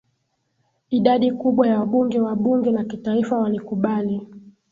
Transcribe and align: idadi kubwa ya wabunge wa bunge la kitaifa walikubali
idadi 0.89 1.31
kubwa 1.31 1.67
ya 1.67 1.79
wabunge 1.79 2.19
wa 2.19 2.35
bunge 2.35 2.71
la 2.71 2.83
kitaifa 2.83 3.37
walikubali 3.37 4.27